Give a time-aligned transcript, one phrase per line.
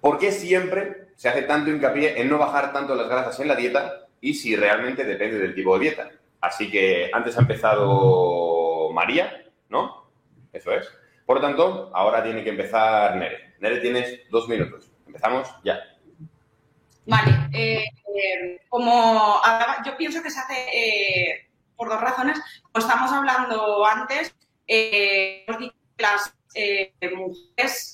[0.00, 3.56] ¿Por qué siempre se hace tanto hincapié en no bajar tanto las grasas en la
[3.56, 6.10] dieta y si realmente depende del tipo de dieta?
[6.40, 10.08] Así que antes ha empezado María, ¿no?
[10.52, 10.88] Eso es.
[11.26, 13.54] Por lo tanto, ahora tiene que empezar Nere.
[13.60, 14.90] Nere, tienes dos minutos.
[15.06, 15.78] Empezamos ya.
[17.06, 17.48] Vale.
[17.52, 19.40] Eh, eh, como
[19.84, 22.40] yo pienso que se hace eh, por dos razones.
[22.70, 24.34] Como estamos hablando antes,
[25.98, 26.37] las
[27.14, 27.92] mujeres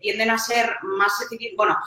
[0.00, 1.12] tienden a ser más
[1.56, 1.78] Bueno,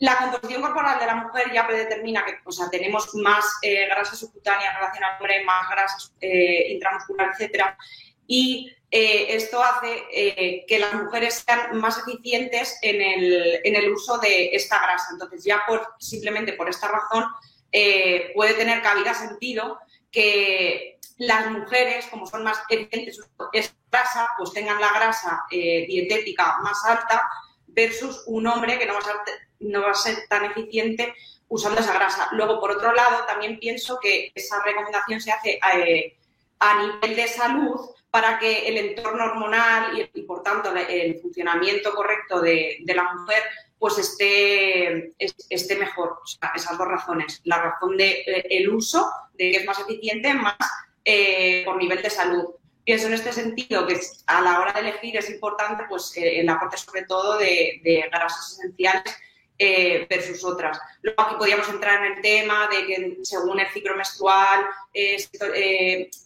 [0.00, 4.70] la composición corporal de la mujer ya predetermina que o sea, tenemos más grasa subcutánea
[4.70, 7.76] en relación al hombre, más grasa intramuscular, etcétera.
[8.26, 14.50] Y eh, esto hace eh, que las mujeres sean más eficientes en el, uso de
[14.54, 15.08] esta grasa.
[15.12, 15.62] Entonces, ya
[15.98, 17.24] simplemente por esta razón,
[17.70, 19.78] eh, puede tener cabida sentido
[20.10, 23.20] que las mujeres, como son más eficientes
[23.52, 27.28] en grasa, pues tengan la grasa dietética más alta
[27.66, 29.14] versus un hombre que no va, a ser,
[29.60, 31.14] no va a ser tan eficiente
[31.48, 32.28] usando esa grasa.
[32.32, 35.58] Luego, por otro lado, también pienso que esa recomendación se hace
[36.60, 37.78] a nivel de salud
[38.10, 43.42] para que el entorno hormonal y, por tanto el funcionamiento correcto de, la mujer
[43.78, 46.18] pues esté, esté mejor.
[46.54, 47.40] Esas dos razones.
[47.44, 50.56] La razón del de, eh, el uso, de que es más eficiente, más
[51.04, 52.44] eh, por nivel de salud.
[52.88, 56.48] Pienso en este sentido que a la hora de elegir es importante pues, eh, el
[56.48, 59.14] aporte sobre todo de, de grasas esenciales
[59.58, 60.80] eh, versus otras.
[61.02, 65.18] Luego aquí podríamos entrar en el tema de que según el ciclo menstrual eh,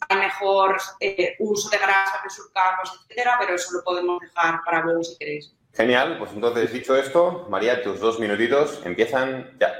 [0.08, 4.83] hay mejor eh, uso de grasa versus cargos, etcétera, pero eso lo podemos dejar para
[4.83, 5.52] luego si queréis.
[5.72, 9.74] Genial, pues entonces dicho esto, María, tus dos minutitos empiezan ya.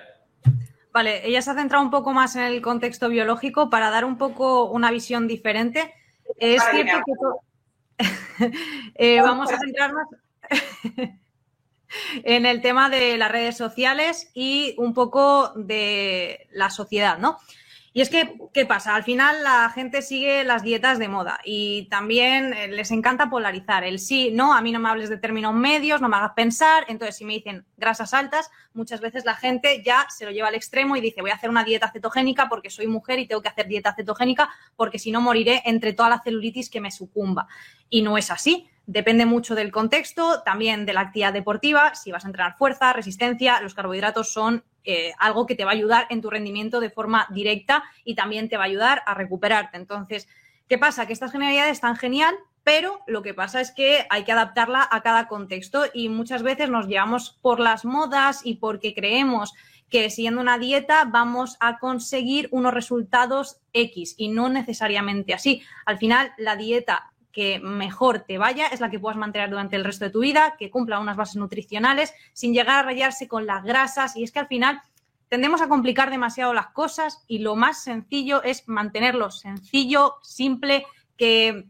[0.91, 4.19] Vale, ella se ha centrado un poco más en el contexto biológico para dar un
[4.19, 5.95] poco una visión diferente.
[6.37, 7.41] Es cierto
[8.99, 10.09] que vamos a centrarnos
[12.25, 17.39] en el tema de las redes sociales y un poco de la sociedad, ¿no?
[17.95, 18.95] Y es que, ¿qué pasa?
[18.95, 23.85] Al final la gente sigue las dietas de moda y también eh, les encanta polarizar.
[23.85, 26.87] El sí, no, a mí no me hables de términos medios, no me hagas pensar.
[26.89, 30.55] Entonces, si me dicen grasas altas, muchas veces la gente ya se lo lleva al
[30.55, 33.51] extremo y dice, voy a hacer una dieta cetogénica porque soy mujer y tengo que
[33.51, 37.47] hacer dieta cetogénica porque si no moriré entre toda la celulitis que me sucumba.
[37.91, 38.71] Y no es así.
[38.87, 43.61] Depende mucho del contexto, también de la actividad deportiva, si vas a entrenar fuerza, resistencia,
[43.61, 47.29] los carbohidratos son eh, algo que te va a ayudar en tu rendimiento de forma
[47.31, 49.77] directa y también te va a ayudar a recuperarte.
[49.77, 50.29] Entonces,
[50.69, 51.07] ¿qué pasa?
[51.07, 52.35] Que estas generalidades están genial,
[52.65, 56.69] pero lo que pasa es que hay que adaptarla a cada contexto y muchas veces
[56.69, 59.55] nos llevamos por las modas y porque creemos
[59.89, 65.63] que siguiendo una dieta vamos a conseguir unos resultados X y no necesariamente así.
[65.85, 69.85] Al final, la dieta que mejor te vaya es la que puedas mantener durante el
[69.85, 73.65] resto de tu vida, que cumpla unas bases nutricionales, sin llegar a rayarse con las
[73.65, 74.17] grasas.
[74.17, 74.81] Y es que al final
[75.29, 80.85] tendemos a complicar demasiado las cosas y lo más sencillo es mantenerlo sencillo, simple,
[81.17, 81.65] que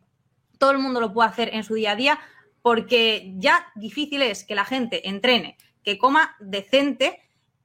[0.58, 2.18] todo el mundo lo pueda hacer en su día a día,
[2.60, 7.20] porque ya difícil es que la gente entrene, que coma decente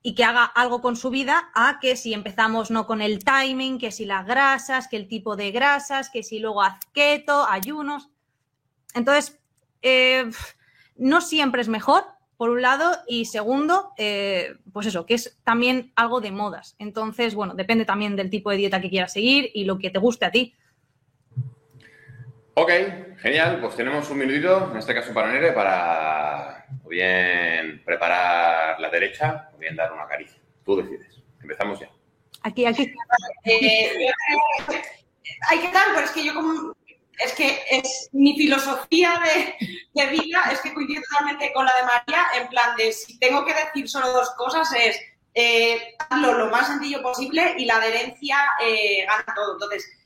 [0.08, 3.78] y que haga algo con su vida a que si empezamos no con el timing,
[3.78, 8.10] que si las grasas, que el tipo de grasas, que si luego haz keto, ayunos.
[8.94, 9.38] Entonces,
[9.82, 10.32] eh,
[10.96, 12.06] no siempre es mejor,
[12.38, 16.78] por un lado, y segundo, eh, pues eso, que es también algo de modas.
[16.80, 20.00] Entonces, bueno, depende también del tipo de dieta que quieras seguir y lo que te
[20.00, 20.54] guste a ti.
[22.60, 22.72] Ok,
[23.20, 23.60] genial.
[23.62, 29.52] Pues tenemos un minutito, en este caso para Nere, para o bien preparar la derecha
[29.54, 30.42] o bien dar una caricia.
[30.66, 31.22] Tú decides.
[31.40, 31.92] Empezamos ya.
[32.42, 32.92] Aquí, aquí.
[33.46, 34.12] Eh,
[35.50, 36.76] hay que dar, pero es que yo como
[37.20, 39.22] es que es mi filosofía
[39.94, 43.46] de, vida es que coincide totalmente con la de María, en plan de si tengo
[43.46, 45.00] que decir solo dos cosas es
[45.36, 49.54] eh, lo más sencillo posible y la adherencia eh, gana todo.
[49.54, 49.97] Entonces,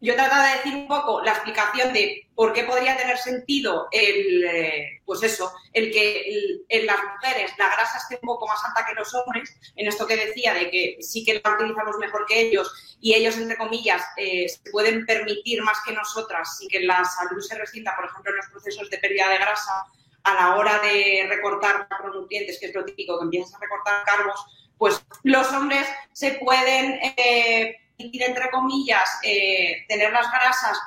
[0.00, 3.88] yo he tratado de decir un poco la explicación de por qué podría tener sentido
[3.92, 8.64] el, eh, pues eso, el que en las mujeres la grasa esté un poco más
[8.64, 12.24] alta que los hombres, en esto que decía de que sí que la utilizamos mejor
[12.26, 16.80] que ellos y ellos, entre comillas, eh, se pueden permitir más que nosotras y que
[16.80, 19.84] la salud se resienta, por ejemplo, en los procesos de pérdida de grasa
[20.22, 24.46] a la hora de recortar macronutrientes, que es lo típico, que empiezas a recortar carbos,
[24.78, 27.00] pues los hombres se pueden...
[27.18, 27.76] Eh,
[28.20, 30.78] entre comillas, eh, tener las grasas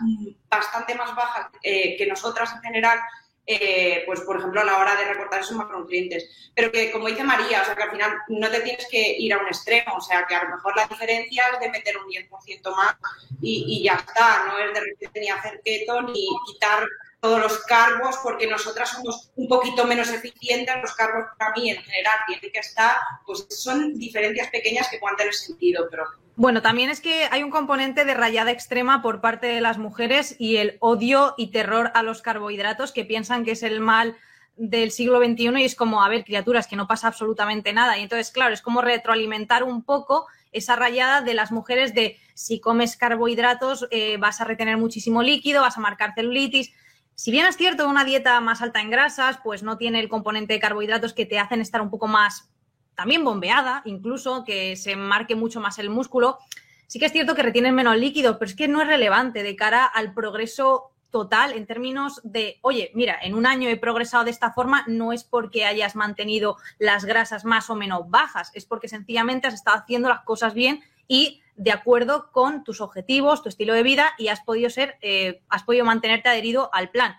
[0.50, 3.00] bastante más bajas eh, que nosotras en general,
[3.46, 6.52] eh, pues por ejemplo a la hora de recortar esos macronutrientes.
[6.56, 9.34] Pero que como dice María, o sea que al final no te tienes que ir
[9.34, 12.06] a un extremo, o sea que a lo mejor la diferencia es de meter un
[12.06, 12.96] 10% más
[13.42, 16.88] y, y, ya está, no es de repente ni hacer keto ni quitar
[17.24, 21.82] todos los cargos, porque nosotras somos un poquito menos eficientes, los cargos para mí en
[21.82, 26.04] general tienen que estar, pues son diferencias pequeñas que puedan tener sentido, pero...
[26.36, 30.36] Bueno, también es que hay un componente de rayada extrema por parte de las mujeres
[30.38, 34.18] y el odio y terror a los carbohidratos que piensan que es el mal
[34.58, 37.98] del siglo XXI y es como, a ver, criaturas, que no pasa absolutamente nada.
[37.98, 42.60] Y entonces, claro, es como retroalimentar un poco esa rayada de las mujeres de si
[42.60, 46.74] comes carbohidratos eh, vas a retener muchísimo líquido, vas a marcar celulitis.
[47.16, 50.54] Si bien es cierto, una dieta más alta en grasas, pues no tiene el componente
[50.54, 52.50] de carbohidratos que te hacen estar un poco más
[52.96, 56.40] también bombeada, incluso que se marque mucho más el músculo.
[56.88, 59.56] Sí que es cierto que retienen menos líquido, pero es que no es relevante de
[59.56, 64.32] cara al progreso total en términos de, oye, mira, en un año he progresado de
[64.32, 68.88] esta forma, no es porque hayas mantenido las grasas más o menos bajas, es porque
[68.88, 73.74] sencillamente has estado haciendo las cosas bien y de acuerdo con tus objetivos, tu estilo
[73.74, 77.16] de vida y has podido ser, eh, has podido mantenerte adherido al plan.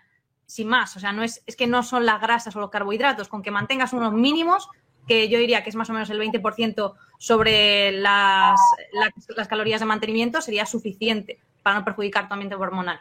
[0.46, 3.28] Sin más, o sea, no es, es que no son las grasas o los carbohidratos,
[3.28, 4.68] con que mantengas unos mínimos,
[5.06, 8.60] que yo diría que es más o menos el 20% sobre las,
[9.36, 13.00] las, calorías de mantenimiento, sería suficiente para no perjudicar tu ambiente hormonal.